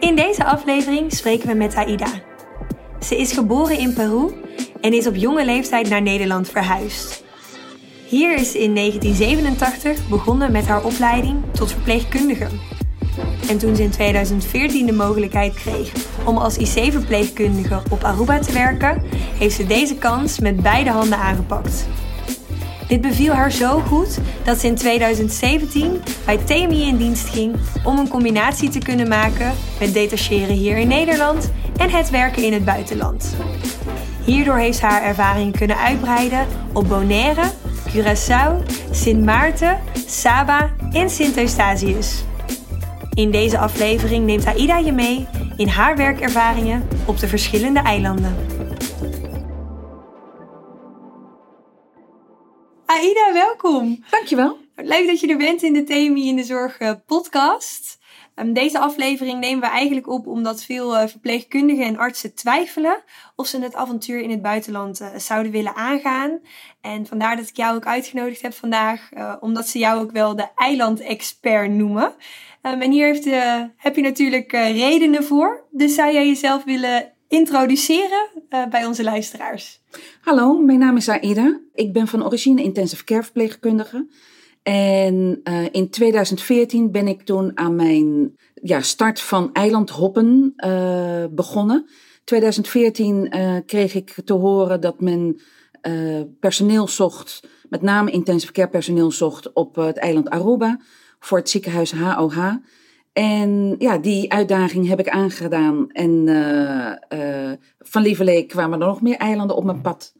[0.00, 2.10] In deze aflevering spreken we met Aida.
[3.00, 4.32] Ze is geboren in Peru
[4.80, 7.24] en is op jonge leeftijd naar Nederland verhuisd.
[8.06, 12.46] Hier is ze in 1987 begonnen met haar opleiding tot verpleegkundige.
[13.48, 15.92] En toen ze in 2014 de mogelijkheid kreeg
[16.24, 19.02] om als IC-verpleegkundige op Aruba te werken,
[19.38, 21.86] heeft ze deze kans met beide handen aangepakt.
[22.90, 27.98] Dit beviel haar zo goed dat ze in 2017 bij TMI in dienst ging om
[27.98, 32.64] een combinatie te kunnen maken met detacheren hier in Nederland en het werken in het
[32.64, 33.36] buitenland.
[34.24, 37.50] Hierdoor heeft ze haar ervaringen kunnen uitbreiden op Bonaire,
[37.88, 42.24] Curaçao, Sint Maarten, Saba en Sint Eustatius.
[43.14, 48.36] In deze aflevering neemt Aida je mee in haar werkervaringen op de verschillende eilanden.
[53.00, 54.04] Aida, welkom.
[54.10, 54.58] Dankjewel.
[54.76, 57.98] Leuk dat je er bent in de TMI in de Zorg eh, podcast.
[58.34, 63.02] Ehm, deze aflevering nemen we eigenlijk op omdat veel eh, verpleegkundigen en artsen twijfelen
[63.36, 66.40] of ze het avontuur in het buitenland eh, zouden willen aangaan.
[66.80, 69.08] En vandaar dat ik jou ook uitgenodigd heb vandaag,
[69.40, 72.14] omdat ze jou ook wel de eilandexpert noemen.
[72.62, 73.24] Um, en hier heeft,
[73.76, 75.66] heb je natuurlijk redenen voor.
[75.70, 78.28] Dus zou jij jezelf willen introduceren
[78.70, 79.80] bij onze luisteraars?
[80.20, 81.60] Hallo, mijn naam is Aida.
[81.74, 84.06] Ik ben van origine intensive care verpleegkundige.
[84.62, 91.86] En uh, in 2014 ben ik toen aan mijn ja, start van eilandhoppen uh, begonnen.
[92.24, 95.40] 2014 uh, eh, kreeg ik te horen dat men
[96.40, 100.80] personeel zocht, met name intensive care personeel zocht op het eiland Aruba
[101.18, 102.54] voor het ziekenhuis HOH.
[103.20, 105.90] En ja, die uitdaging heb ik aangedaan.
[105.90, 106.28] En
[107.78, 110.12] van Lieverlee kwamen er nog meer eilanden op mijn pad.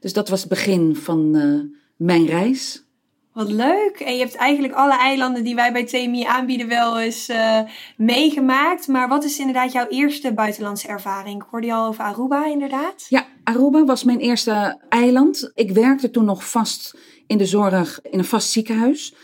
[0.00, 1.60] Dus dat was het begin van uh,
[1.96, 2.84] mijn reis.
[3.32, 4.00] Wat leuk.
[4.04, 7.32] En je hebt eigenlijk alle eilanden die wij bij TMI aanbieden wel eens
[7.96, 8.88] meegemaakt.
[8.88, 11.42] Maar wat is inderdaad jouw eerste buitenlandse ervaring?
[11.42, 13.06] Ik hoorde je al over Aruba inderdaad.
[13.08, 15.50] Ja, Aruba was mijn eerste eiland.
[15.54, 19.14] Ik werkte toen nog vast in de zorg in een vast ziekenhuis.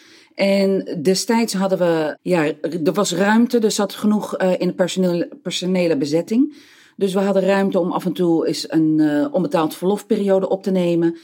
[0.40, 2.44] En destijds hadden we, ja,
[2.84, 6.56] er was ruimte, er zat genoeg uh, in de personele, personele bezetting.
[6.96, 10.70] Dus we hadden ruimte om af en toe eens een uh, onbetaald verlofperiode op te
[10.70, 11.16] nemen.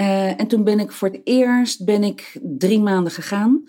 [0.00, 3.68] Uh, en toen ben ik voor het eerst ben ik drie maanden gegaan.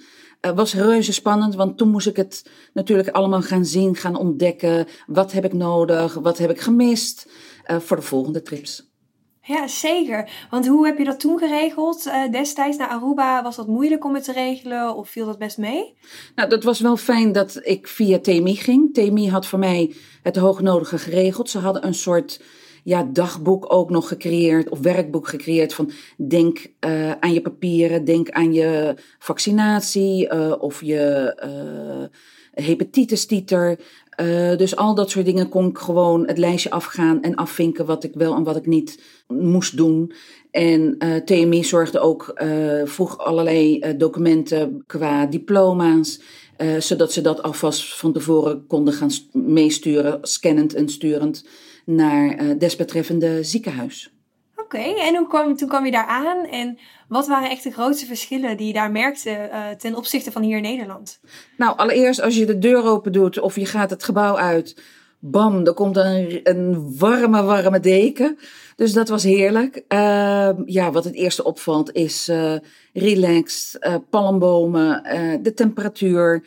[0.56, 4.86] Was reuze spannend, want toen moest ik het natuurlijk allemaal gaan zien, gaan ontdekken.
[5.08, 6.14] Wat heb ik nodig?
[6.14, 7.28] Wat heb ik gemist?
[7.68, 8.95] voor de volgende trips.
[9.48, 10.30] Ja, zeker.
[10.50, 12.06] Want hoe heb je dat toen geregeld?
[12.06, 15.58] Uh, destijds naar Aruba, was dat moeilijk om het te regelen of viel dat best
[15.58, 15.94] mee?
[16.36, 18.94] Nou, dat was wel fijn dat ik via TMI ging.
[18.94, 21.50] TMI had voor mij het hoognodige geregeld.
[21.50, 22.42] Ze hadden een soort
[22.84, 25.92] ja, dagboek ook nog gecreëerd of werkboek gecreëerd van
[26.28, 31.34] denk uh, aan je papieren, denk aan je vaccinatie uh, of je
[32.56, 33.80] hepatitis-titer.
[34.22, 38.04] Uh, dus al dat soort dingen kon ik gewoon het lijstje afgaan en afvinken wat
[38.04, 40.12] ik wel en wat ik niet moest doen.
[40.52, 46.22] En uh, TMI zorgde ook, uh, vroeg allerlei documenten qua diploma's,
[46.80, 51.48] zodat ze dat alvast van tevoren konden gaan meesturen, scannend en sturend,
[51.86, 54.15] naar desbetreffende ziekenhuis.
[54.66, 56.78] Oké, en kwam, toen kwam je daar aan en
[57.08, 60.58] wat waren echt de grootste verschillen die je daar merkte uh, ten opzichte van hier
[60.58, 61.20] in Nederland?
[61.58, 64.82] Nou, allereerst als je de deur open doet of je gaat het gebouw uit,
[65.20, 68.38] bam, er komt een, een warme, warme deken.
[68.76, 69.84] Dus dat was heerlijk.
[69.90, 72.54] Uh, ja, wat het eerste opvalt is uh,
[72.94, 75.04] relaxed, uh, palmbomen,
[75.42, 76.46] de temperatuur.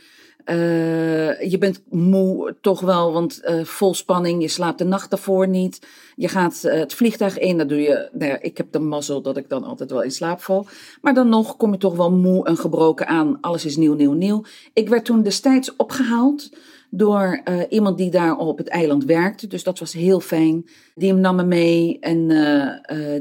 [0.51, 4.43] Uh, je bent moe toch wel, want uh, vol spanning.
[4.43, 5.87] Je slaapt de nacht daarvoor niet.
[6.17, 7.59] Je gaat uh, het vliegtuig in.
[7.59, 8.09] Dat doe je.
[8.13, 10.67] Nou ik heb de mazzel dat ik dan altijd wel in slaap val.
[11.03, 13.39] Maar dan nog kom je toch wel moe en gebroken aan.
[13.41, 14.45] Alles is nieuw, nieuw, nieuw.
[14.73, 16.51] Ik werd toen destijds opgehaald
[16.91, 19.47] door iemand die daar op het eiland werkte.
[19.47, 20.69] Dus dat was heel fijn.
[20.95, 22.29] Die nam me mee en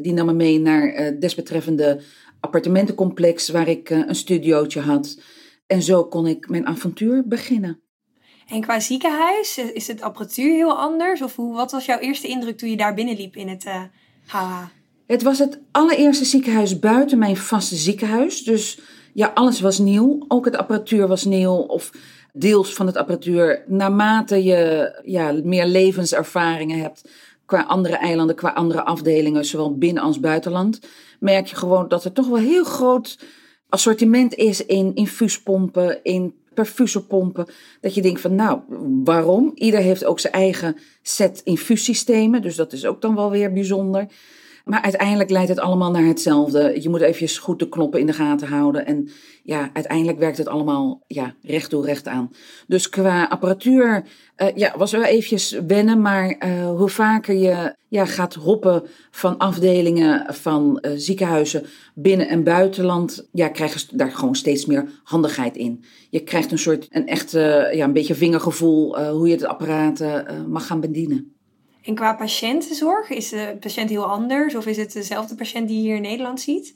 [0.01, 1.99] die nam me mee naar het desbetreffende
[2.39, 5.19] appartementencomplex waar ik een studiootje had.
[5.67, 7.81] En zo kon ik mijn avontuur beginnen.
[8.47, 11.21] En qua ziekenhuis, is het apparatuur heel anders?
[11.21, 13.81] Of hoe, wat was jouw eerste indruk toen je daar binnenliep in het uh,
[14.27, 14.63] HH?
[15.07, 18.43] Het was het allereerste ziekenhuis buiten mijn vaste ziekenhuis.
[18.43, 18.79] Dus
[19.13, 20.25] ja, alles was nieuw.
[20.27, 21.53] Ook het apparatuur was nieuw.
[21.53, 21.91] Of
[22.33, 23.63] deels van het apparatuur.
[23.67, 27.09] Naarmate je ja, meer levenservaringen hebt
[27.47, 30.79] qua andere eilanden, qua andere afdelingen, zowel binnen als buitenland,
[31.19, 33.19] merk je gewoon dat er toch wel heel groot
[33.69, 37.47] assortiment is in infuuspompen, in perfusorpompen.
[37.81, 38.59] Dat je denkt van nou,
[39.03, 39.51] waarom?
[39.55, 44.07] Ieder heeft ook zijn eigen set infuussystemen, dus dat is ook dan wel weer bijzonder.
[44.67, 46.81] Maar uiteindelijk leidt het allemaal naar hetzelfde.
[46.81, 48.85] Je moet even goed de knoppen in de gaten houden.
[48.85, 49.09] En
[49.43, 52.31] ja, uiteindelijk werkt het allemaal ja, recht toe, recht aan.
[52.67, 54.03] Dus qua apparatuur
[54.37, 56.01] uh, ja, was wel eventjes wennen.
[56.01, 61.65] Maar uh, hoe vaker je ja, gaat hoppen van afdelingen van uh, ziekenhuizen
[61.95, 65.83] binnen- en buitenland, ja, krijg je daar gewoon steeds meer handigheid in.
[66.09, 70.03] Je krijgt een soort, een echt, ja, een beetje vingergevoel hoe je het apparaat
[70.47, 71.36] mag gaan bedienen.
[71.83, 75.83] En qua patiëntenzorg, is de patiënt heel anders of is het dezelfde patiënt die je
[75.83, 76.75] hier in Nederland ziet?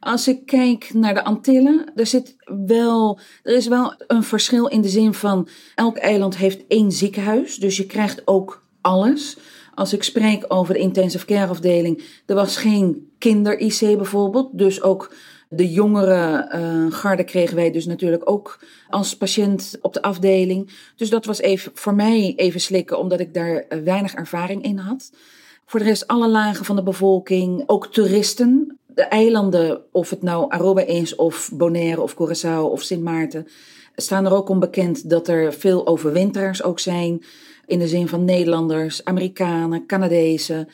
[0.00, 2.36] Als ik kijk naar de Antillen, er, zit
[2.66, 7.56] wel, er is wel een verschil in de zin van elk eiland heeft één ziekenhuis,
[7.56, 9.36] dus je krijgt ook alles.
[9.74, 15.14] Als ik spreek over de intensive care afdeling, er was geen kinder-IC bijvoorbeeld, dus ook
[15.52, 18.58] de jongere uh, garde kregen wij dus natuurlijk ook
[18.88, 20.70] als patiënt op de afdeling.
[20.96, 24.78] Dus dat was even, voor mij even slikken, omdat ik daar uh, weinig ervaring in
[24.78, 25.12] had.
[25.66, 28.78] Voor de rest alle lagen van de bevolking, ook toeristen.
[28.86, 33.46] De eilanden, of het nou Aruba is, of Bonaire, of Curaçao, of Sint Maarten,
[33.96, 37.24] staan er ook onbekend dat er veel overwinteraars ook zijn.
[37.66, 40.68] In de zin van Nederlanders, Amerikanen, Canadezen.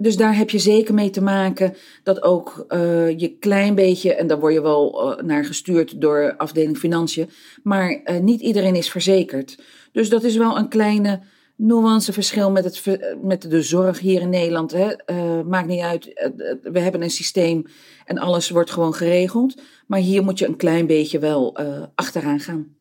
[0.00, 4.26] Dus daar heb je zeker mee te maken dat ook uh, je klein beetje, en
[4.26, 7.30] daar word je wel uh, naar gestuurd door afdeling financiën,
[7.62, 9.62] maar uh, niet iedereen is verzekerd.
[9.92, 11.20] Dus dat is wel een kleine
[11.56, 14.72] nuanceverschil met, het, met de zorg hier in Nederland.
[14.72, 14.94] Hè.
[15.44, 16.30] maakt niet uit,
[16.62, 17.64] we hebben een systeem
[18.04, 19.60] en alles wordt gewoon geregeld.
[19.86, 21.56] Maar hier moet je een klein beetje wel
[21.94, 22.79] achteraan gaan.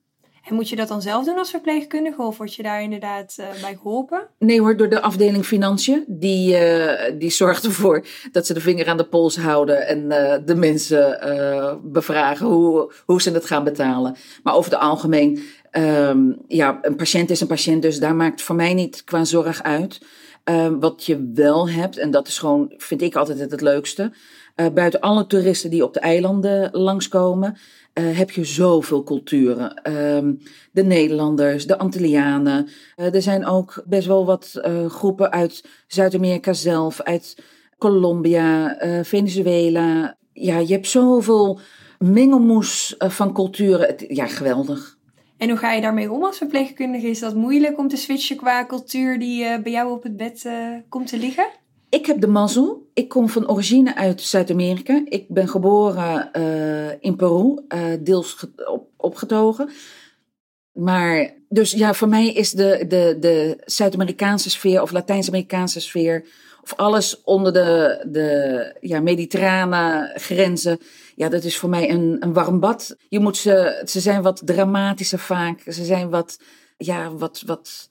[0.50, 3.46] En moet je dat dan zelf doen als verpleegkundige of word je daar inderdaad uh,
[3.62, 4.28] bij geholpen?
[4.40, 6.04] Nee hoor, door de afdeling financiën.
[6.08, 10.36] Die, uh, die zorgt ervoor dat ze de vinger aan de pols houden en uh,
[10.46, 11.20] de mensen
[11.84, 14.16] bevragen hoe, hoe ze het gaan betalen.
[14.44, 18.56] Maar over het algemeen, um, ja, een patiënt is een patiënt, dus daar maakt voor
[18.56, 20.00] mij niet qua zorg uit.
[20.44, 24.12] Ehm, wat je wel hebt, en dat is gewoon, vind ik altijd het, het leukste.
[24.74, 27.58] Buiten alle toeristen die op de eilanden langskomen,
[27.94, 29.82] uh, heb je zoveel culturen.
[29.84, 30.34] Uh,
[30.72, 32.70] de Nederlanders, de Antillianen.
[32.98, 37.38] Uh, er zijn ook best wel wat groepen uit Zuid-Amerika zelf, uit
[37.78, 40.18] Colombia, Venezuela.
[40.34, 41.60] Ja, je hebt zoveel
[42.00, 43.96] mengelmoes van culturen.
[44.08, 44.98] ja, geweldig.
[45.38, 47.08] En hoe ga je daarmee om als verpleegkundige?
[47.08, 50.50] Is dat moeilijk om te switchen qua cultuur die bij jou op het bed
[50.90, 51.48] komt te liggen?
[51.90, 52.90] Ik heb de mazzel.
[52.94, 55.02] Ik kom van origine uit Zuid-Amerika.
[55.06, 59.70] Ik ben geboren uh, in Peru, uh, deels op, opgetogen.
[60.72, 66.26] Maar, dus ja, voor mij is de, de, de Zuid-Amerikaanse sfeer of Latijns-Amerikaanse sfeer,
[66.64, 70.80] of alles onder de, de ja, mediterrane grenzen,
[71.16, 72.96] ja, dat is voor mij een, een warm bad.
[73.10, 75.62] Je moet ze, ze zijn wat dramatischer vaak.
[75.66, 76.40] Ze zijn wat,
[76.78, 77.90] ja, wat, wat,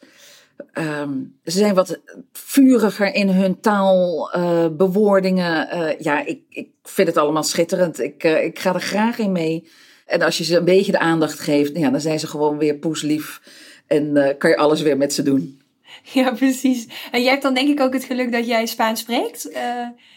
[0.75, 2.00] Um, ze zijn wat
[2.32, 5.69] vuriger in hun taalbewoordingen.
[5.75, 8.00] Uh, uh, ja, ik, ik vind het allemaal schitterend.
[8.00, 9.69] Ik, uh, ik ga er graag in mee.
[10.06, 12.75] En als je ze een beetje de aandacht geeft, ja, dan zijn ze gewoon weer
[12.75, 13.40] poeslief.
[13.87, 15.61] En kan je alles weer met ze doen.
[16.02, 16.87] Ja, precies.
[17.11, 19.50] En jij hebt dan denk ik ook het geluk dat jij Spaans spreekt.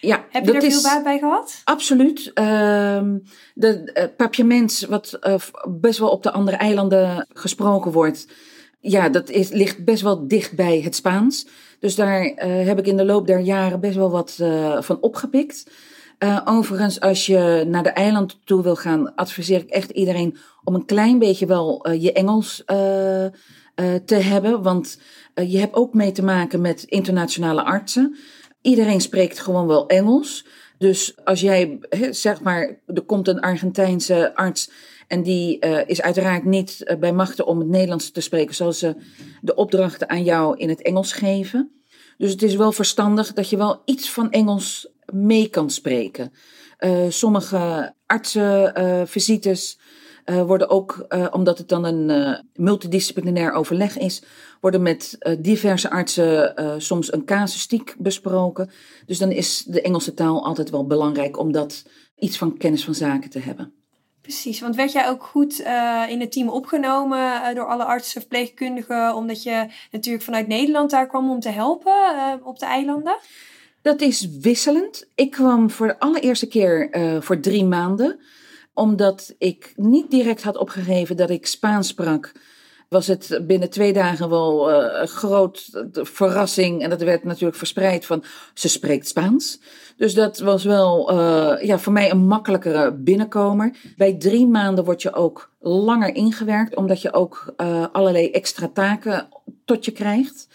[0.01, 1.61] ja, heb je er veel baat bij gehad?
[1.63, 2.19] Absoluut.
[2.19, 3.01] Uh,
[3.53, 5.19] de uh, papiaments, wat
[5.69, 8.27] best wel op de andere eilanden gesproken wordt,
[8.81, 11.47] ja, dat ligt best wel dicht bij het Spaans.
[11.79, 12.35] Dus daar uh,
[12.65, 15.69] heb ik in de loop der jaren best wel wat uh, van opgepikt.
[16.19, 20.75] Uh, overigens, als je naar de eiland toe wil gaan, adviseer ik echt iedereen om
[20.75, 22.63] een klein beetje wel je Engels
[24.05, 24.61] te hebben.
[24.61, 24.99] Want
[25.35, 28.15] je hebt ook mee te maken met internationale artsen.
[28.61, 30.45] Iedereen spreekt gewoon wel Engels.
[30.77, 34.71] Dus als jij, zeg maar, er komt een Argentijnse arts
[35.11, 38.79] en die uh, is uiteraard niet uh, bij machten om het Nederlands te spreken, zoals
[38.79, 38.95] ze
[39.41, 41.71] de opdrachten aan jou in het Engels geven.
[42.17, 46.31] Dus het is wel verstandig dat je wel iets van Engels mee kan spreken.
[46.79, 49.79] Uh, sommige artsenvisites
[50.25, 54.23] worden ook, omdat het dan een multidisciplinair overleg is,
[54.61, 58.69] worden met diverse artsen soms een casuïstiek besproken.
[59.05, 62.95] Dus dan is de Engelse taal altijd wel belangrijk om dat iets van kennis van
[62.95, 63.80] zaken te hebben.
[64.21, 68.21] Precies, want werd jij ook goed uh, in het team opgenomen uh, door alle artsen,
[68.21, 73.17] verpleegkundigen, omdat je natuurlijk vanuit Nederland daar kwam om te helpen uh, op de eilanden?
[73.81, 75.09] Dat is wisselend.
[75.15, 76.89] Ik kwam voor de allereerste keer
[77.21, 78.19] voor drie maanden,
[78.73, 82.31] omdat ik niet direct had opgegeven dat ik Spaans sprak.
[82.91, 86.81] Was het binnen twee dagen wel uh, een groot verrassing.
[86.81, 89.61] En dat werd natuurlijk verspreid van ze spreekt Spaans.
[89.97, 93.75] Dus dat was wel uh, ja, voor mij een makkelijkere binnenkomer.
[93.97, 99.27] Bij drie maanden word je ook langer ingewerkt, omdat je ook uh, allerlei extra taken
[99.65, 100.47] tot je krijgt.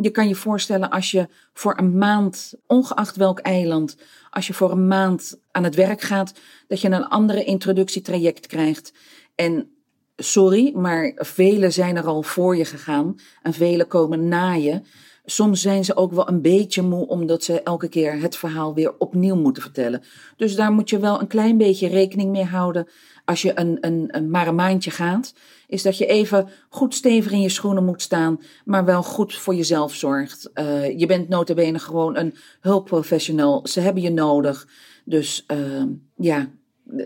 [0.00, 3.96] Je kan je voorstellen als je voor een maand, ongeacht welk eiland,
[4.30, 6.32] als je voor een maand aan het werk gaat,
[6.66, 8.92] dat je een andere introductietraject krijgt.
[9.34, 9.72] En
[10.18, 14.80] sorry, maar velen zijn er al voor je gegaan en velen komen na je.
[15.24, 18.98] Soms zijn ze ook wel een beetje moe omdat ze elke keer het verhaal weer
[18.98, 20.02] opnieuw moeten vertellen.
[20.36, 22.88] Dus daar moet je wel een klein beetje rekening mee houden
[23.24, 25.34] als je een, een, een, maar een maandje gaat.
[25.66, 29.54] Is dat je even goed stevig in je schoenen moet staan, maar wel goed voor
[29.54, 30.50] jezelf zorgt.
[30.54, 33.66] Uh, je bent notabene gewoon een hulpprofessional.
[33.66, 34.68] Ze hebben je nodig.
[35.04, 35.82] Dus uh,
[36.16, 36.48] ja,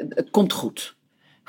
[0.08, 0.96] het komt goed.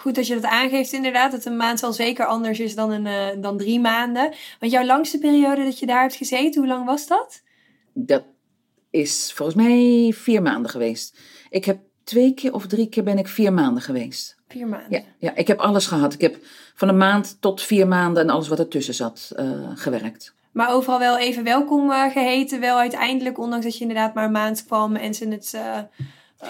[0.03, 1.31] Goed dat je dat aangeeft, inderdaad.
[1.31, 4.33] Dat een maand al zeker anders is dan, een, uh, dan drie maanden.
[4.59, 7.41] Want jouw langste periode dat je daar hebt gezeten, hoe lang was dat?
[7.93, 8.23] Dat
[8.89, 11.19] is volgens mij vier maanden geweest.
[11.49, 14.35] Ik heb twee keer of drie keer ben ik vier maanden geweest.
[14.47, 14.89] Vier maanden?
[14.89, 16.13] Ja, ja ik heb alles gehad.
[16.13, 16.37] Ik heb
[16.75, 20.33] van een maand tot vier maanden en alles wat ertussen zat uh, gewerkt.
[20.51, 24.31] Maar overal wel even welkom uh, geheten, wel uiteindelijk, ondanks dat je inderdaad maar een
[24.31, 25.57] maand kwam en ze het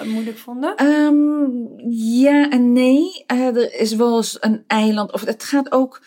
[0.05, 0.85] moeilijk vonden?
[0.85, 3.23] Um, ja en nee.
[3.33, 5.11] Uh, er is wel eens een eiland.
[5.11, 6.03] Of het gaat ook.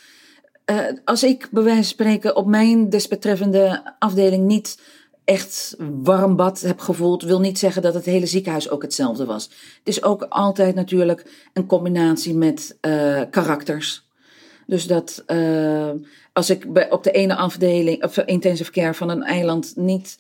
[0.70, 4.80] Uh, als ik bij wijze van spreken op mijn desbetreffende afdeling niet
[5.24, 9.44] echt warm bad heb gevoeld, wil niet zeggen dat het hele ziekenhuis ook hetzelfde was.
[9.78, 12.78] Het is ook altijd natuurlijk een combinatie met
[13.30, 14.06] karakters.
[14.66, 15.24] Dus dat
[16.32, 20.18] als ik bij, op de ene afdeling, of intensive care van een eiland niet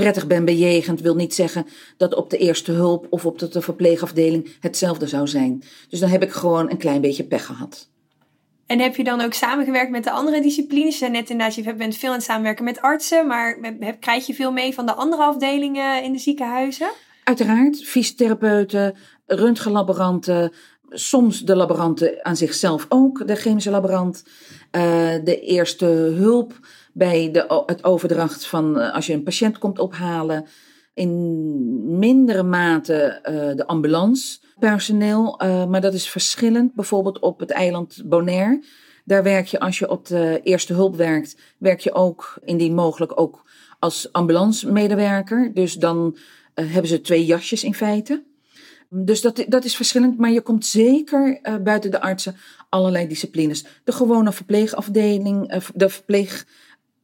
[0.00, 1.66] prettig ben bejegend, wil niet zeggen
[1.96, 5.62] dat op de eerste hulp of op de verpleegafdeling hetzelfde zou zijn.
[5.88, 7.88] Dus dan heb ik gewoon een klein beetje pech gehad.
[8.66, 10.98] En heb je dan ook samengewerkt met de andere disciplines?
[10.98, 13.58] Je net inderdaad, je bent veel aan het samenwerken met artsen, maar
[14.00, 16.90] krijg je veel mee van de andere afdelingen in de ziekenhuizen?
[17.24, 18.94] Uiteraard, fysiotherapeuten,
[19.26, 20.52] röntgenlaboranten,
[20.88, 24.24] soms de laboranten aan zichzelf ook, de chemische laborant,
[24.76, 24.82] uh,
[25.24, 26.58] de eerste hulp
[26.92, 30.46] bij de, het overdracht van uh, als je een patiënt komt ophalen.
[30.94, 36.74] In mindere mate uh, de ambulancepersoneel, maar dat is verschillend.
[36.74, 38.62] Bijvoorbeeld op het eiland Bonaire.
[39.04, 43.20] Daar werk je, als je op de eerste hulp werkt, werk je ook indien mogelijk
[43.20, 43.44] ook
[43.78, 45.50] als ambulancemedewerker.
[45.54, 46.16] Dus dan
[46.54, 48.24] hebben ze twee jasjes in feite.
[48.88, 52.36] Dus dat, dat is verschillend, maar je komt zeker buiten de artsen
[52.68, 53.64] allerlei disciplines.
[53.84, 56.46] De gewone verpleegafdeling, de verpleeg,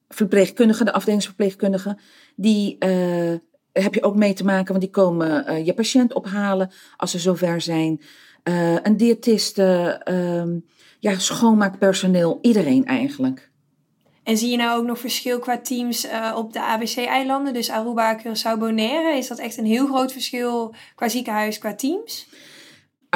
[0.09, 1.99] verpleegkundige, de afdelingsverpleegkundige,
[2.37, 3.35] die uh,
[3.73, 7.61] heb je ook mee te maken, want die komen je patiënt ophalen als ze zover
[7.61, 8.01] zijn.
[8.83, 10.01] een diëtiste,
[10.99, 13.51] ja, schoonmaakpersoneel, iedereen eigenlijk.
[14.23, 18.59] En zie je nou ook nog verschil qua teams op de ABC-eilanden, dus Aruba, Curaçao,
[18.59, 19.17] Bonaire?
[19.17, 22.29] Is dat echt een heel groot verschil qua ziekenhuis, qua teams?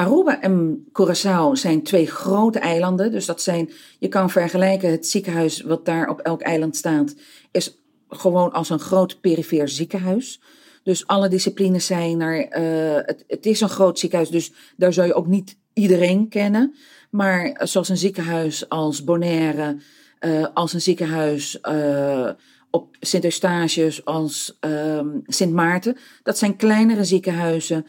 [0.00, 3.12] Aruba en Curaçao zijn twee grote eilanden.
[3.12, 7.14] Dus dat zijn, je kan vergelijken, het ziekenhuis wat daar op elk eiland staat,
[7.50, 7.78] is
[8.08, 10.40] gewoon als een groot perifeer ziekenhuis.
[10.82, 12.58] Dus alle disciplines zijn er.
[12.58, 16.74] Uh, het, het is een groot ziekenhuis, dus daar zou je ook niet iedereen kennen.
[17.10, 19.76] Maar zoals een ziekenhuis als Bonaire,
[20.20, 22.30] uh, als een ziekenhuis uh,
[22.70, 25.96] op Sint-Eustatius, als uh, Sint Maarten.
[26.22, 27.86] Dat zijn kleinere ziekenhuizen,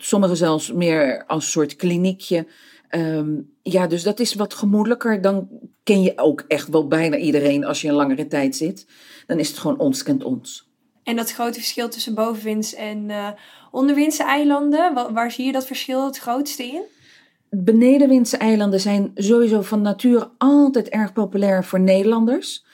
[0.00, 2.46] uh, sommige zelfs meer als een soort kliniekje.
[2.90, 5.20] Um, ja, dus dat is wat gemoedelijker.
[5.20, 5.48] Dan
[5.82, 8.86] ken je ook echt wel bijna iedereen als je een langere tijd zit.
[9.26, 10.68] Dan is het gewoon ons kent ons.
[11.02, 13.28] En dat grote verschil tussen bovenwinds en uh,
[13.70, 16.82] onderwindse eilanden, waar, waar zie je dat verschil het grootste in?
[17.50, 22.64] Benedenwindse eilanden zijn sowieso van nature altijd erg populair voor Nederlanders.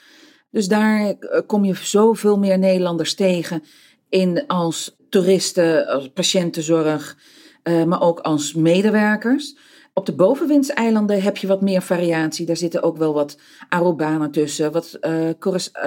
[0.51, 3.63] Dus daar eh, kom je zoveel meer Nederlanders tegen
[4.09, 7.17] in als toeristen, als patiëntenzorg,
[7.63, 9.57] uh, maar ook als medewerkers.
[9.93, 12.45] Op de bovenwindse eilanden heb je wat meer variatie.
[12.45, 13.37] Daar zitten ook wel wat
[13.69, 14.71] Arubanen tussen.
[14.71, 15.29] Wat uh,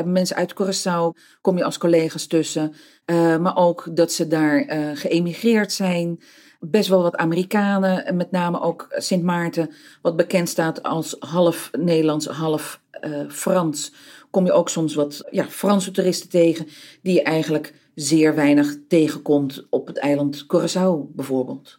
[0.05, 2.75] mensen uit Curaçao kom je als collega's tussen.
[3.41, 6.23] Maar ook dat ze daar geëmigreerd zijn
[6.61, 9.71] best wel wat Amerikanen, en met name ook Sint Maarten,
[10.03, 12.81] wat bekend staat als half Nederlands, half
[13.29, 13.93] Frans.
[14.31, 16.67] Kom je ook soms wat ja, Franse toeristen tegen,
[17.03, 21.78] die je eigenlijk zeer weinig tegenkomt op het eiland Curaçao bijvoorbeeld.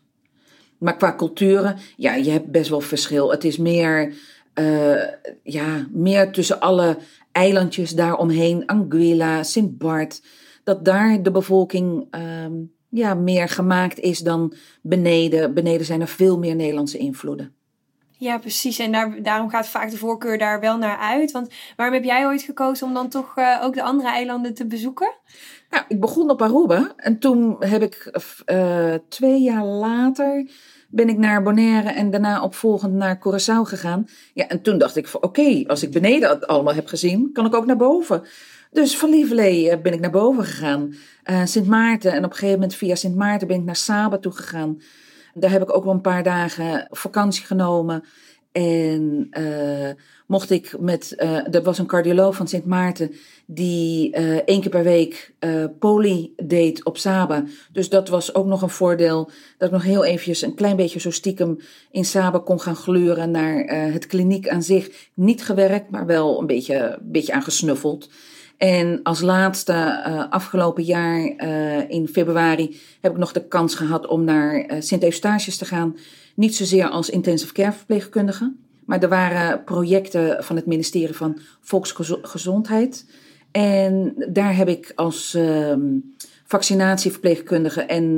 [0.77, 3.31] Maar qua culturen, ja, je hebt best wel verschil.
[3.31, 4.13] Het is meer,
[4.55, 5.03] uh,
[5.43, 6.97] ja, meer tussen alle
[7.31, 10.21] eilandjes daaromheen, Anguilla, Sint Bart,
[10.63, 12.07] dat daar de bevolking.
[12.15, 12.45] Uh,
[12.89, 15.53] ja, meer gemaakt is dan beneden.
[15.53, 17.53] Beneden zijn er veel meer Nederlandse invloeden.
[18.17, 18.79] Ja, precies.
[18.79, 21.31] En daar, daarom gaat vaak de voorkeur daar wel naar uit.
[21.31, 24.67] Want waarom heb jij ooit gekozen om dan toch uh, ook de andere eilanden te
[24.67, 25.13] bezoeken?
[25.71, 30.49] Nou, ik begon op Aruba en toen heb ik uh, twee jaar later
[30.91, 34.07] ben ik naar Bonaire en daarna opvolgend naar Curaçao gegaan.
[34.33, 37.45] Ja, en toen dacht ik van oké, als ik beneden het allemaal heb gezien, kan
[37.45, 38.23] ik ook naar boven.
[38.71, 40.93] Dus van Lieverlee ben ik naar boven gegaan.
[41.25, 44.17] Uh, Sint Maarten en op een gegeven moment via Sint Maarten ben ik naar Saba
[44.17, 44.81] toe gegaan.
[45.33, 48.03] Daar heb ik ook wel een paar dagen vakantie genomen.
[48.51, 49.29] En
[50.31, 53.11] mocht ik met, uh, er was een cardioloog van Sint Maarten
[53.45, 55.33] die uh, één keer per week
[55.79, 57.43] poli deed op Saba.
[57.71, 60.99] Dus dat was ook nog een voordeel dat ik nog heel eventjes een klein beetje
[60.99, 61.59] zo stiekem
[61.91, 65.09] in Saba kon gaan gluren naar het kliniek aan zich.
[65.13, 68.09] Niet gewerkt, maar wel een beetje, een beetje aangesnuffeld.
[68.57, 74.07] En als laatste, uh, afgelopen jaar uh, in februari, heb ik nog de kans gehad
[74.07, 75.97] om naar uh, Sint Eustatius te gaan.
[76.35, 78.53] Niet zozeer als intensive care verpleegkundige,
[78.85, 83.05] maar er waren projecten van het ministerie van Volksgezondheid.
[83.51, 85.81] En daar heb ik als ehm,
[86.45, 88.15] vaccinatieverpleegkundige en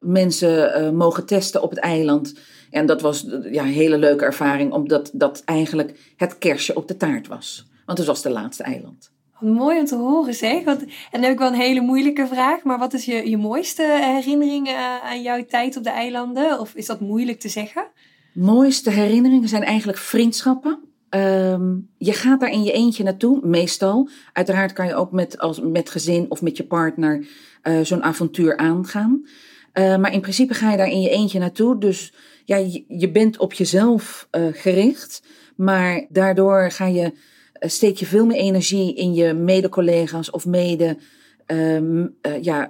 [0.00, 2.34] mensen mogen testen op het eiland.
[2.70, 6.96] En dat was ja, een hele leuke ervaring, omdat dat eigenlijk het kerstje op de
[6.96, 7.68] taart was.
[7.86, 9.10] Want het was de laatste eiland.
[9.40, 10.64] Mooi om te horen zeg.
[10.64, 12.62] Want, en dan heb ik wel een hele moeilijke vraag.
[12.62, 16.60] Maar wat is je, je mooiste herinnering uh, aan jouw tijd op de eilanden?
[16.60, 17.86] Of is dat moeilijk te zeggen?
[18.32, 20.78] Mooiste herinneringen zijn eigenlijk vriendschappen.
[21.10, 24.08] Um, je gaat daar in je eentje naartoe, meestal.
[24.32, 27.26] Uiteraard kan je ook met, als, met gezin of met je partner
[27.62, 29.26] uh, zo'n avontuur aangaan.
[29.74, 31.78] Uh, maar in principe ga je daar in je eentje naartoe.
[31.78, 32.56] Dus ja,
[32.88, 35.22] je, bent op jezelf gericht.
[35.56, 37.12] Maar daardoor ga je
[37.52, 40.98] eh, steek je veel meer energie in je mede-collega's of mede
[41.46, 42.06] uh,
[42.42, 42.68] ja,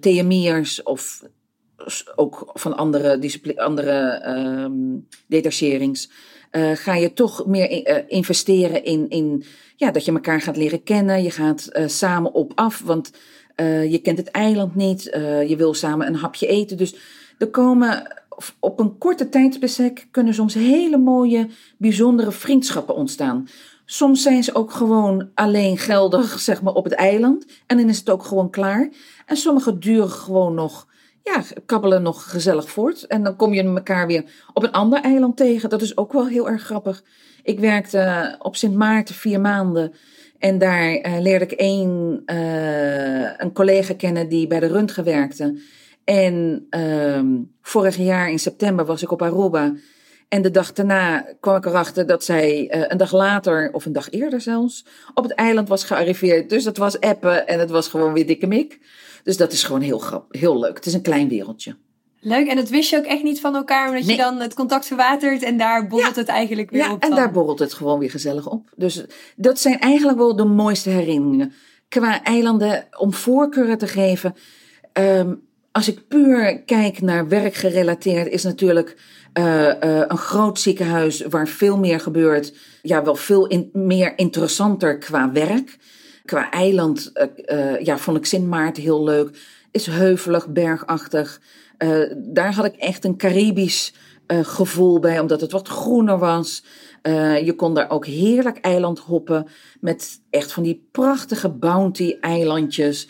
[0.00, 1.22] TMI'ers of
[2.16, 6.10] ook van andere, andere um, detacherings.
[6.74, 9.44] ga je toch meer investeren in, in
[9.76, 11.22] ja, dat je elkaar gaat leren kennen.
[11.22, 13.12] Je gaat samen op af, want
[13.88, 15.02] je kent het eiland niet.
[15.46, 16.76] je wil samen een hapje eten.
[16.76, 16.94] Dus
[17.38, 18.20] er komen
[18.58, 23.48] op een korte tijdsbestek kunnen soms hele mooie, bijzondere vriendschappen ontstaan.
[23.84, 27.46] Soms zijn ze ook gewoon alleen geldig, zeg maar, op het eiland.
[27.66, 28.90] En dan is het ook gewoon klaar.
[29.26, 30.86] En sommige duren gewoon nog,
[31.22, 33.06] ja, kabbelen nog gezellig voort.
[33.06, 35.70] En dan kom je elkaar weer op een ander eiland tegen.
[35.70, 37.02] Dat is ook wel heel erg grappig.
[37.42, 39.92] Ik werkte op Sint Maarten vier maanden.
[40.38, 45.60] En daar uh, leerde ik een, uh, een collega kennen die bij de röntgen werkte.
[46.04, 47.20] En uh,
[47.62, 49.72] vorig jaar in september was ik op Aruba.
[50.28, 54.10] En de dag daarna kwam ik erachter dat zij een dag later, of een dag
[54.10, 56.50] eerder zelfs, op het eiland was gearriveerd.
[56.50, 58.78] Dus dat was appen en het was gewoon weer dikke mik.
[59.22, 60.76] Dus dat is gewoon heel, grappig, heel leuk.
[60.76, 61.76] Het is een klein wereldje.
[62.20, 64.86] Leuk, en dat wist je ook echt niet van elkaar, omdat je dan het contact
[64.86, 67.02] verwatert en daar borrelt het eigenlijk weer ja, op.
[67.02, 68.70] Ja, en daar borrelt het gewoon weer gezellig op.
[68.76, 69.04] Dus
[69.36, 71.52] dat zijn eigenlijk wel de mooiste herinneringen.
[71.88, 74.34] Qua eilanden, om voorkeuren te geven.
[74.92, 78.96] Um, als ik puur kijk naar werkgerelateerd, is natuurlijk
[79.38, 82.54] uh, uh, een groot ziekenhuis waar veel meer gebeurt.
[82.82, 85.78] Ja, wel veel in, meer interessanter qua werk.
[86.24, 87.12] Qua eiland,
[87.46, 89.38] uh, ja, vond ik Sint Maarten heel leuk.
[89.70, 91.40] Is heuvelig, bergachtig.
[92.16, 93.94] daar had ik echt een Caribisch
[94.26, 96.64] gevoel bij, omdat het wat groener was.
[97.42, 99.46] je kon daar ook heerlijk eiland hoppen
[99.80, 103.08] met echt van die prachtige bounty-eilandjes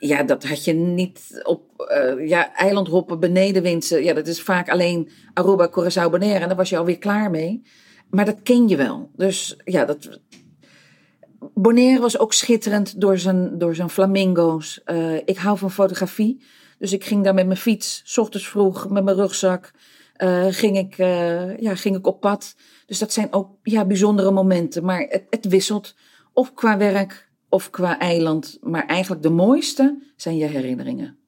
[0.00, 4.04] ja, dat had je niet op uh, ja, eilandhoppen, benedenwindsen.
[4.04, 6.38] Ja, dat is vaak alleen Aruba, Curaçao, Bonaire.
[6.38, 7.62] En daar was je alweer klaar mee.
[8.10, 9.10] Maar dat ken je wel.
[9.16, 10.20] Dus ja, dat...
[11.54, 14.80] Bonaire was ook schitterend door zijn, door zijn flamingo's.
[14.86, 16.42] Uh, ik hou van fotografie.
[16.78, 19.72] Dus ik ging daar met mijn fiets, ochtends vroeg, met mijn rugzak,
[20.18, 20.96] uh, ging, ik,
[21.60, 22.56] ja, ging ik op pad.
[22.86, 24.84] Dus dat zijn ook ja, bijzondere momenten.
[24.84, 25.94] Maar het, het wisselt.
[26.32, 28.58] Of qua werk, of qua eiland.
[28.60, 31.19] Maar eigenlijk de mooiste zijn je herinneringen.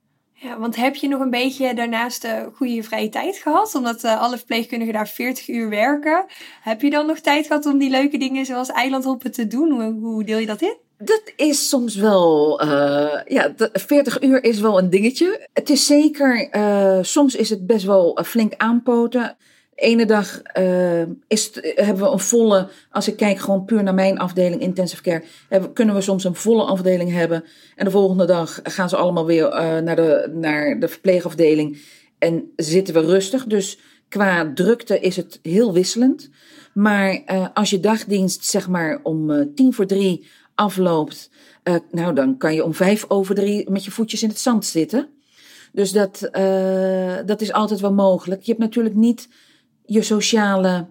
[0.43, 3.75] Ja, want heb je nog een beetje daarnaast uh, goede vrije tijd gehad?
[3.75, 6.25] Omdat uh, alle verpleegkundigen daar 40 uur werken.
[6.61, 9.99] Heb je dan nog tijd gehad om die leuke dingen zoals eilandhoppen te doen?
[10.01, 10.77] Hoe, deel je dat in?
[10.99, 15.49] Dat is soms wel, uh, ja, 40 uur is wel een dingetje.
[15.53, 16.49] Het is zeker,
[17.05, 19.37] soms is het best wel flink aanpoten
[19.75, 24.19] ene dag uh, is hebben we een volle, als ik kijk gewoon puur naar mijn
[24.19, 27.45] afdeling intensive care, hebben, kunnen we soms een volle afdeling hebben.
[27.77, 31.83] En de volgende dag gaan ze allemaal weer uh, naar, de, naar de verpleegafdeling
[32.19, 33.45] en zitten we rustig.
[33.45, 36.31] Dus qua drukte is het heel wisselend.
[36.75, 41.31] Maar uh, als je dagdienst zeg maar om tien voor drie afloopt,
[41.91, 45.09] nou dan kan je om vijf over drie met je voetjes in het zand zitten.
[45.73, 46.29] Dus dat,
[47.27, 48.43] dat is altijd wel mogelijk.
[48.43, 49.29] Je hebt natuurlijk niet
[49.93, 50.89] je sociale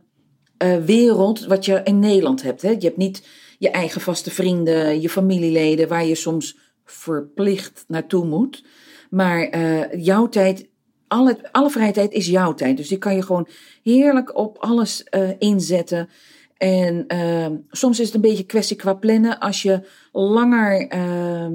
[0.57, 2.61] eh, wereld wat je in Nederland hebt.
[2.61, 2.69] Hè?
[2.69, 8.63] Je hebt niet je eigen vaste vrienden, je familieleden, waar je soms verplicht naartoe moet.
[9.09, 10.69] Maar uh, jouw tijd,
[11.07, 12.77] alle, alle vrije tijd is jouw tijd.
[12.77, 13.47] Dus die kan je gewoon
[13.83, 16.09] heerlijk op alles uh, inzetten.
[16.57, 19.39] En uh, soms is het een beetje kwestie qua plannen.
[19.39, 21.53] Als je langer ehm,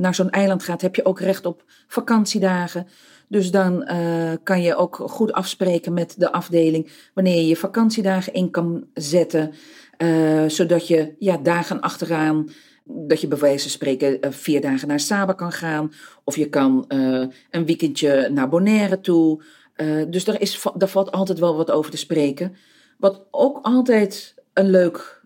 [0.00, 2.86] naar zo'n eiland gaat, heb je ook recht op vakantiedagen.
[3.34, 8.32] Dus dan uh, kan je ook goed afspreken met de afdeling wanneer je je vakantiedagen
[8.32, 9.52] in kan zetten.
[9.98, 12.48] Uh, zodat je ja, dagen achteraan,
[12.84, 15.92] dat je bij wijze van spreken uh, vier dagen naar Saba kan gaan.
[16.24, 16.84] Of je kan
[17.50, 19.42] een weekendje naar Bonaire toe.
[20.08, 22.56] dus daar, is, daar valt altijd wel wat over te spreken.
[22.98, 25.22] Wat ook altijd een leuk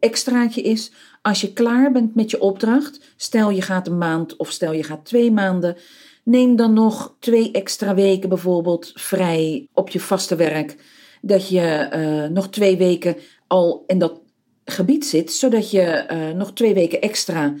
[0.00, 0.92] extraatje is,
[1.22, 4.82] als je klaar bent met je opdracht, stel je gaat een maand of stel je
[4.82, 5.76] gaat twee maanden,
[6.24, 10.76] Neem dan nog twee extra weken bijvoorbeeld vrij op je vaste werk.
[11.20, 14.20] Dat je uh, nog twee weken al in dat
[14.64, 17.54] gebied zit, zodat je uh, nog twee weken extra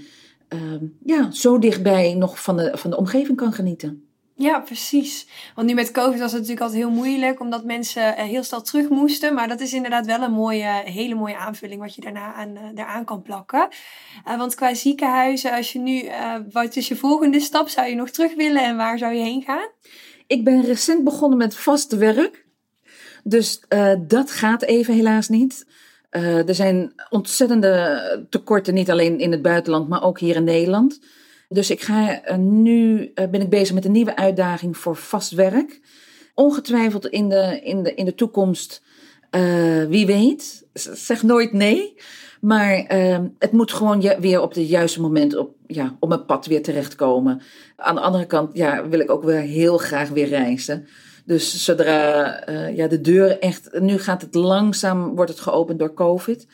[0.48, 0.60] uh,
[1.04, 4.08] ja, zo dichtbij nog van de, van de omgeving kan genieten.
[4.36, 5.26] Ja, precies.
[5.54, 8.62] Want nu met COVID was het natuurlijk altijd heel moeilijk, omdat mensen eh, heel snel
[8.62, 9.34] terug moesten.
[9.34, 13.04] Maar dat is inderdaad wel een mooie, hele mooie aanvulling wat je daarna aan, eh,
[13.04, 13.68] kan plakken.
[14.28, 17.68] Uh, want qua ziekenhuizen, als je nu, uh, wat is je volgende stap?
[17.68, 19.68] Zou je nog terug willen en waar zou je heen gaan?
[20.26, 22.46] Ik ben recent begonnen met vast werk.
[23.24, 23.60] Dus
[23.98, 25.66] dat gaat even helaas niet.
[26.10, 31.00] er zijn ontzettende tekorten, niet alleen in het buitenland, maar ook hier in Nederland.
[31.54, 35.30] Dus ik ga uh, nu uh, ben ik bezig met een nieuwe uitdaging voor vast
[35.32, 35.80] werk.
[36.34, 38.82] Ongetwijfeld in de, in de, in de toekomst,
[39.30, 40.66] uh, wie weet.
[40.72, 41.94] Zeg nooit nee.
[42.40, 42.84] Maar
[43.38, 47.42] het moet gewoon weer op het juiste moment op, ja, op mijn pad weer terechtkomen.
[47.76, 50.86] Aan de andere kant ja, wil ik ook weer heel graag weer reizen.
[51.24, 52.42] Dus zodra
[52.74, 53.68] ja, de deur echt.
[53.80, 56.46] Nu gaat het langzaam, wordt het geopend door COVID.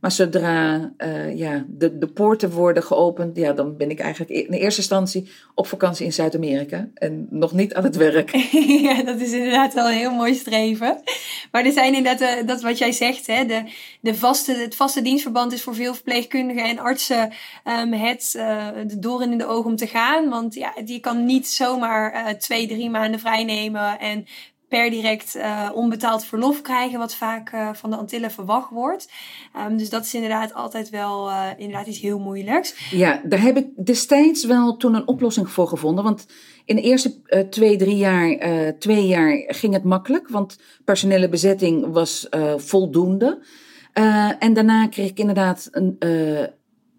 [0.00, 4.52] Maar zodra uh, ja, de, de poorten worden geopend, ja, dan ben ik eigenlijk in
[4.52, 8.30] eerste instantie op vakantie in Zuid-Amerika en nog niet aan het werk.
[8.88, 11.00] ja, dat is inderdaad wel een heel mooi streven.
[11.52, 13.62] Maar er zijn inderdaad, uh, dat wat jij zegt, hè, de,
[14.00, 17.32] de vaste, het vaste dienstverband is voor veel verpleegkundigen en artsen
[17.64, 20.28] um, het uh, de in de ogen om te gaan.
[20.28, 24.26] Want ja, die kan niet zomaar twee, drie maanden vrijnemen en
[24.68, 29.10] per direct uh, onbetaald verlof krijgen, wat vaak uh, van de Antillen verwacht wordt.
[29.56, 32.90] Um, dus dat is inderdaad altijd wel uh, inderdaad iets heel moeilijks.
[32.90, 36.04] Ja, daar heb ik destijds wel toen een oplossing voor gevonden.
[36.04, 36.26] Want
[36.64, 38.38] in de eerste twee, drie jaar,
[38.78, 43.42] twee jaar ging het makkelijk, want personele bezetting was voldoende.
[44.38, 45.96] en daarna kreeg ik inderdaad een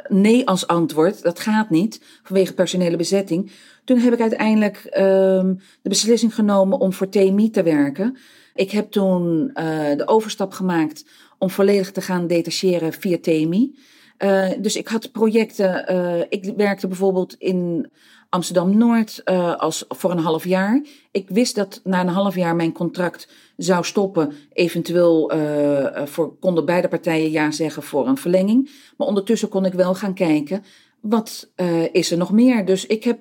[0.09, 1.21] nee als antwoord.
[1.21, 3.51] Dat gaat niet vanwege personele bezetting.
[3.83, 8.17] Toen heb ik uiteindelijk um, de beslissing genomen om voor TMI te werken.
[8.53, 11.05] Ik heb toen uh, de overstap gemaakt
[11.37, 13.77] om volledig te gaan detacheren via TMI.
[14.19, 15.85] Uh, dus ik had projecten.
[15.91, 17.91] Uh, ik werkte bijvoorbeeld in
[18.29, 19.25] Amsterdam Noord
[19.57, 20.81] als voor een half jaar.
[21.11, 23.27] Ik wist dat na een half jaar mijn contract
[23.59, 24.33] zou stoppen.
[24.53, 25.31] Eventueel
[26.05, 28.69] voor, konden beide partijen ja zeggen voor een verlenging.
[28.97, 30.63] Maar ondertussen kon ik wel gaan kijken.
[31.01, 31.49] Wat
[31.91, 32.65] is er nog meer?
[32.65, 33.19] Dus ik heb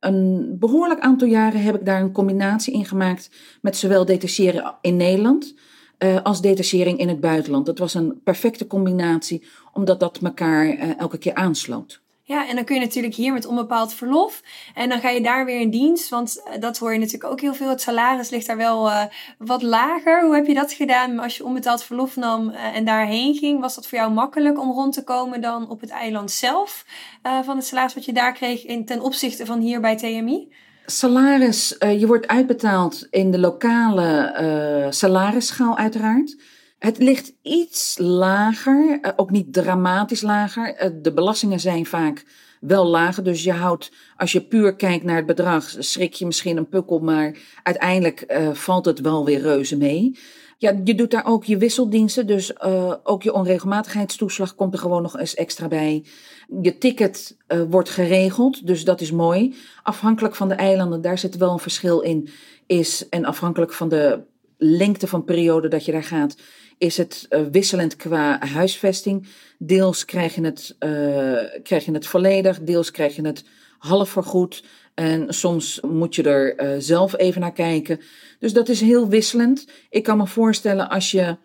[0.00, 3.30] een behoorlijk aantal jaren heb ik daar een combinatie in gemaakt
[3.62, 5.54] met zowel detacheren in Nederland
[6.22, 7.66] als detachering in het buitenland.
[7.66, 12.02] Dat was een perfecte combinatie, omdat dat elkaar elke keer aansloot.
[12.30, 14.42] Ja, en dan kun je natuurlijk hier met onbepaald verlof.
[14.74, 16.08] En dan ga je daar weer in dienst.
[16.08, 17.68] Want eh, dat hoor je natuurlijk ook heel veel.
[17.68, 19.02] Het salaris ligt daar wel uh,
[19.38, 20.24] wat lager.
[20.24, 23.60] Hoe heb je dat gedaan als je onbetaald verlof nam uh, en daarheen ging?
[23.60, 26.84] Was dat voor jou makkelijk om rond te komen dan op het eiland zelf?
[27.44, 30.52] van het salaris wat je daar kreeg in, ten opzichte van hier bij TMI?
[30.86, 36.36] Salaris, je wordt uitbetaald in de lokale salarisschaal uiteraard.
[36.80, 40.74] Het ligt iets lager, eh, ook niet dramatisch lager.
[40.74, 42.24] Eh, de belastingen zijn vaak
[42.60, 43.24] wel lager.
[43.24, 46.98] Dus je houdt, als je puur kijkt naar het bedrag, schrik je misschien een pukkel,
[46.98, 50.18] maar uiteindelijk uh, valt het wel weer reuze mee.
[50.58, 52.60] Ja, je doet daar ook je wisseldiensten, dus
[53.04, 56.04] ook je onregelmatigheidstoeslag komt er gewoon nog eens extra bij.
[56.62, 57.36] Je ticket
[57.68, 59.54] wordt geregeld, dus dat is mooi.
[59.82, 62.28] Afhankelijk van de eilanden, daar zit wel een verschil in,
[62.66, 64.20] is en afhankelijk van de
[64.60, 66.36] lengte van periode dat je daar gaat,
[66.80, 69.26] is het uh, wisselend qua huisvesting.
[69.58, 73.44] Deels krijg je, het, uh, krijg je het volledig, deels krijg je het
[73.78, 74.64] half vergoed.
[74.94, 78.00] En soms moet je er uh, zelf even naar kijken.
[78.38, 79.66] Dus dat is heel wisselend.
[79.90, 81.36] Ik kan me voorstellen als je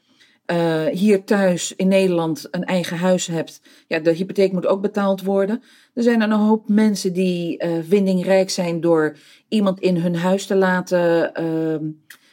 [0.92, 3.62] hier thuis in Nederland een eigen huis hebt.
[3.88, 5.64] Ja, de hypotheek moet ook betaald worden.
[5.94, 9.18] Er zijn een hoop mensen die vindingrijk zijn door
[9.48, 11.84] iemand in hun huis te laten ehm,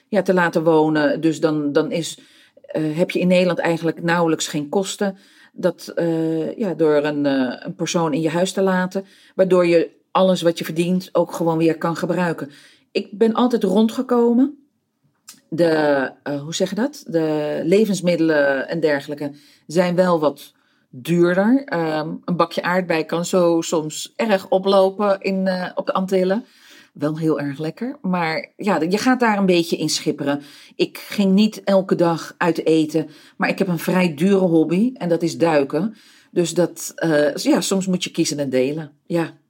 [0.09, 1.21] ja, te laten wonen.
[1.21, 2.19] Dus dan, dan is,
[2.72, 5.16] heb je in Nederland eigenlijk nauwelijks geen kosten.
[5.52, 5.92] Dat,
[6.56, 7.24] ja, door een,
[7.64, 9.04] een persoon in je huis te laten.
[9.35, 12.50] Waardoor je alles wat je verdient ook gewoon weer kan gebruiken.
[12.92, 14.62] Ik ben altijd rondgekomen
[15.48, 16.11] de,
[16.42, 17.04] hoe zeg je dat?
[17.06, 19.32] De levensmiddelen en dergelijke
[19.66, 20.52] zijn wel wat
[20.88, 21.64] duurder.
[21.74, 26.44] Um, een bakje aardbei kan zo soms erg oplopen in, op de Antillen.
[26.92, 27.98] Wel heel erg lekker.
[28.02, 30.42] Maar ja, je gaat daar een beetje in schipperen.
[30.76, 33.11] Ik ging niet elke dag uit eten.
[33.37, 34.90] Maar ik heb een vrij dure hobby.
[34.94, 35.96] En dat is duiken.
[36.31, 38.92] Dus dat, uh, ja, soms moet je kiezen en delen.
[39.07, 39.40] Ja.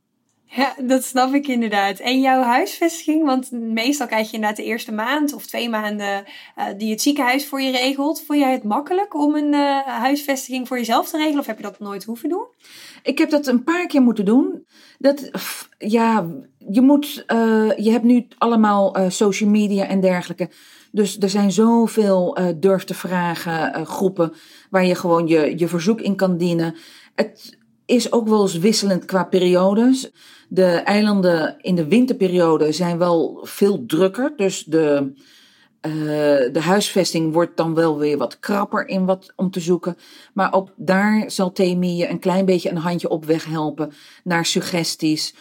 [0.55, 1.99] Ja, dat snap ik inderdaad.
[1.99, 6.25] En jouw huisvesting, want meestal krijg je inderdaad de eerste maand of twee maanden
[6.59, 8.23] uh, die het ziekenhuis voor je regelt.
[8.23, 11.63] Vond jij het makkelijk om een uh, huisvesting voor jezelf te regelen of heb je
[11.63, 12.47] dat nooit hoeven doen?
[13.03, 14.67] Ik heb dat een paar keer moeten doen.
[14.99, 15.31] Dat,
[15.79, 16.27] ja,
[16.59, 20.51] je moet, uh, je hebt nu allemaal social media en dergelijke.
[20.93, 24.33] Dus er zijn zoveel durf te vragen groepen
[24.71, 26.75] waar je gewoon je, je verzoek in kan dienen.
[27.15, 30.11] Het is ook wel eens wisselend qua periodes.
[30.49, 34.33] De eilanden in de winterperiode zijn wel veel drukker.
[34.37, 35.13] Dus de,
[35.87, 35.93] uh,
[36.53, 39.97] de huisvesting wordt dan wel weer wat krapper in wat om te zoeken.
[40.35, 43.93] Maar ook daar zal TMI je een klein beetje een handje op weg helpen
[44.25, 45.35] naar suggesties.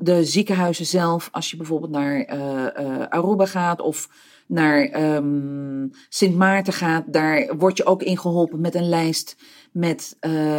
[0.00, 4.08] De ziekenhuizen zelf, als je bijvoorbeeld naar uh, uh, Aruba gaat of
[4.46, 9.36] naar um, Sint Maarten gaat, daar word je ook in geholpen met een lijst
[9.72, 10.16] met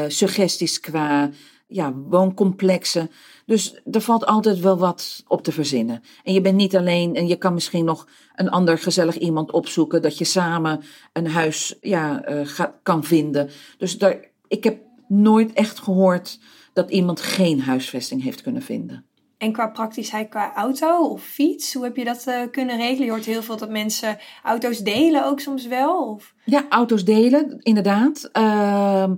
[0.07, 1.29] suggesties qua
[1.69, 3.11] ja, wooncomplexen.
[3.45, 6.01] Dus er valt altijd wel wat op te verzinnen.
[6.23, 10.01] En je bent niet alleen en je kan misschien nog een ander gezellig iemand opzoeken.
[10.01, 13.49] Dat je samen een huis ja, uh, kan vinden.
[13.77, 14.77] Dus daar, ik heb
[15.07, 16.39] nooit echt gehoord
[16.73, 19.05] dat iemand geen huisvesting heeft kunnen vinden.
[19.37, 23.05] En qua praktischheid, qua auto of fiets, hoe heb je dat uh, kunnen regelen?
[23.05, 26.13] Je hoort heel veel dat mensen auto's delen ook soms wel.
[26.13, 26.33] Of?
[26.45, 28.29] Ja, auto's delen, inderdaad.
[28.33, 29.11] Uh,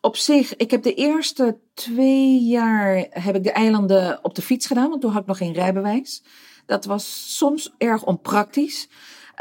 [0.00, 4.66] op zich, ik heb de eerste twee jaar heb ik de eilanden op de fiets
[4.66, 6.22] gedaan, want toen had ik nog geen rijbewijs.
[6.66, 8.88] Dat was soms erg onpraktisch.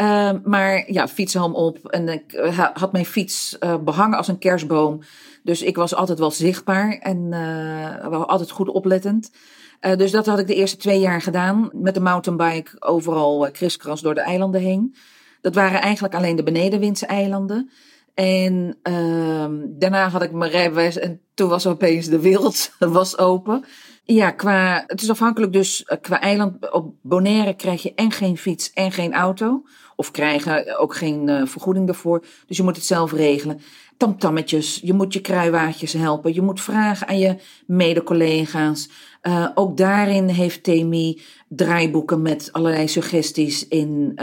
[0.02, 4.38] Uh, maar ja, fietshelm op en ik uh, had mijn fiets uh, behangen als een
[4.38, 5.00] kerstboom.
[5.44, 9.32] Dus ik was altijd wel zichtbaar en uh, wel altijd goed oplettend.
[9.80, 11.70] dus dat had ik de eerste twee jaar gedaan.
[11.74, 14.96] Met de mountainbike overal kriskras door de eilanden heen.
[15.42, 17.70] Dat waren eigenlijk alleen de benedenwindse eilanden.
[18.18, 19.46] En uh,
[19.80, 23.66] daarna had ik mijn rijbewijs en toen was opeens de wereld was open.
[24.04, 26.72] Ja, qua, het is afhankelijk dus eh, qua eiland.
[26.72, 29.64] Op Bonaire krijg je en geen fiets en geen auto.
[29.96, 32.26] Of krijgen ook geen uh, vergoeding daarvoor.
[32.48, 33.60] Dus je moet het zelf regelen.
[33.98, 36.34] Tamtammetjes, je moet je kruiwaadjes helpen.
[36.34, 38.90] Je moet vragen aan je mede-collega's.
[39.22, 44.20] Uh, ook daarin heeft Temi draaiboeken met allerlei suggesties in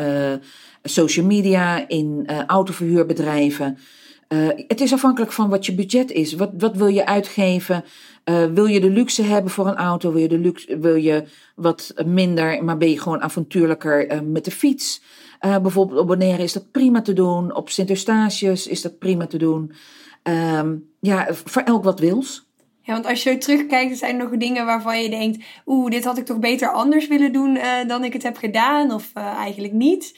[0.85, 3.79] social media, in uh, autoverhuurbedrijven.
[4.29, 6.33] Uh, het is afhankelijk van wat je budget is.
[6.33, 7.85] Wat, wat wil je uitgeven?
[8.25, 10.12] Uh, wil je de luxe hebben voor een auto?
[10.12, 14.51] Wil je, de luxe, wil je wat minder, maar ben je gewoon avontuurlijker met de
[14.51, 15.03] fiets?
[15.62, 17.55] bijvoorbeeld op Bonaire is dat prima te doen.
[17.55, 19.73] Op Sint Eustatius is dat prima te doen.
[20.23, 22.49] Um, ja, voor elk wat wils.
[22.81, 26.18] Ja, want als je terugkijkt, zijn er nog dingen waarvan je denkt: oeh, dit had
[26.18, 30.14] ik toch beter anders willen doen dan ik het heb gedaan, of eigenlijk niet.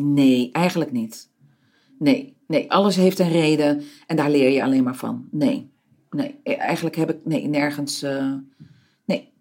[0.00, 1.28] Nee, eigenlijk niet.
[1.98, 5.28] Nee, nee, alles heeft een reden en daar leer je alleen maar van.
[5.30, 5.70] Nee,
[6.10, 8.02] nee, eigenlijk heb ik nee, nergens.
[8.02, 8.34] Uh,
[9.04, 9.32] nee.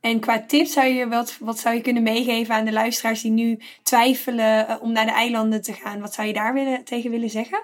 [0.00, 3.30] En qua tips zou je wat, wat zou je kunnen meegeven aan de luisteraars die
[3.30, 6.00] nu twijfelen uh, om naar de eilanden te gaan?
[6.00, 7.62] Wat zou je daar willen, tegen willen zeggen?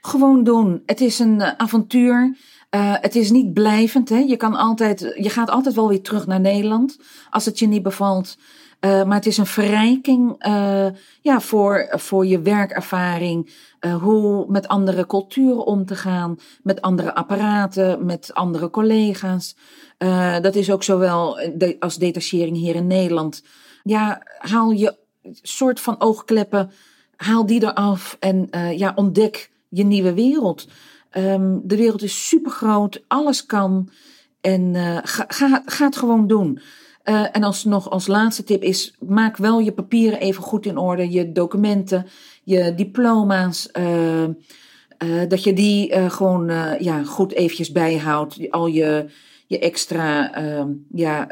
[0.00, 0.82] Gewoon doen.
[0.86, 2.36] Het is een uh, avontuur.
[3.00, 4.08] het is niet blijvend.
[4.08, 4.18] Hè?
[4.18, 6.98] Je, kan altijd, je gaat altijd wel weer terug naar Nederland
[7.30, 8.36] als het je niet bevalt.
[8.80, 10.86] Uh, maar het is een verrijking uh,
[11.20, 13.54] ja, voor, voor je werkervaring.
[13.80, 19.56] Uh, hoe met andere culturen om te gaan, met andere apparaten, met andere collega's.
[20.40, 21.40] dat is ook zowel
[21.78, 23.42] als detachering hier in Nederland.
[23.82, 24.96] Ja, haal je
[25.42, 26.70] soort van oogkleppen,
[27.16, 30.68] haal die eraf en ja, ontdek je nieuwe wereld.
[31.12, 33.90] Um, de wereld is super groot, alles kan.
[34.40, 36.60] En ga, ga, ga het gewoon doen.
[37.04, 40.78] Uh, en als nog als laatste tip is, maak wel je papieren even goed in
[40.78, 41.10] orde.
[41.10, 42.06] Je documenten,
[42.42, 43.68] je diploma's.
[43.78, 44.28] Uh, uh,
[45.28, 46.46] dat je die gewoon
[46.78, 48.50] ja, goed eventjes bijhoudt.
[48.50, 49.06] Al je,
[49.46, 51.26] je extra ehm, ja,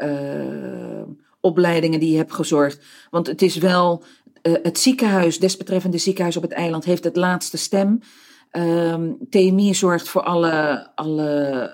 [1.39, 2.79] opleidingen die je hebt gezorgd.
[3.09, 4.03] Want het is wel
[4.41, 7.99] het ziekenhuis, desbetreffende ziekenhuis op het eiland, heeft het laatste stem.
[8.51, 11.71] Um, TMI zorgt voor alle, alle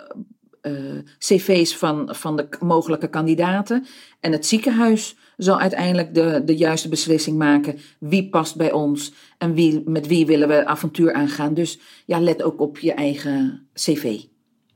[0.68, 3.86] uh, cv's van, van de mogelijke kandidaten.
[4.20, 7.80] En het ziekenhuis zal uiteindelijk de, de juiste beslissing maken.
[8.00, 11.54] Wie past bij ons en wie, met wie willen we avontuur aangaan.
[11.54, 14.20] Dus ja, let ook op je eigen cv.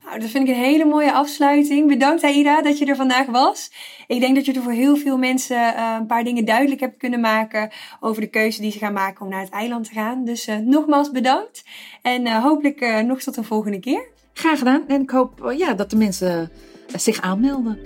[0.04, 1.88] Nou, dat vind ik een hele mooie afsluiting.
[1.88, 3.70] Bedankt Aida dat je er vandaag was.
[4.06, 6.96] Ik denk dat je er voor heel veel mensen uh, een paar dingen duidelijk hebt
[6.96, 10.24] kunnen maken over de keuze die ze gaan maken om naar het eiland te gaan.
[10.24, 11.64] Dus uh, nogmaals bedankt
[12.02, 14.08] en hopelijk nog tot een volgende keer.
[14.32, 16.50] Graag gedaan en ik hoop ja, dat de mensen
[16.96, 17.78] zich aanmelden.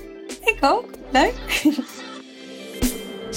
[0.44, 0.84] Ik ook.
[1.12, 1.34] Leuk.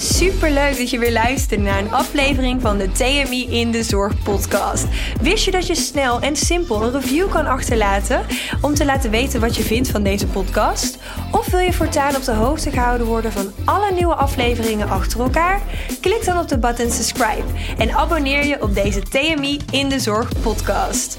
[0.00, 4.22] Super leuk dat je weer luistert naar een aflevering van de TMI in de Zorg
[4.22, 4.86] podcast.
[5.20, 8.26] Wist je dat je snel en simpel een review kan achterlaten
[8.60, 10.98] om te laten weten wat je vindt van deze podcast?
[11.32, 15.62] Of wil je voortaan op de hoogte gehouden worden van alle nieuwe afleveringen achter elkaar?
[16.00, 20.40] Klik dan op de button subscribe en abonneer je op deze TMI in de Zorg
[20.42, 21.18] podcast.